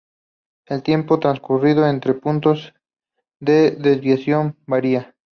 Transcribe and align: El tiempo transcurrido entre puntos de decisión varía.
El 0.65 0.81
tiempo 0.81 1.19
transcurrido 1.19 1.85
entre 1.85 2.15
puntos 2.15 2.73
de 3.39 3.69
decisión 3.69 4.57
varía. 4.65 5.13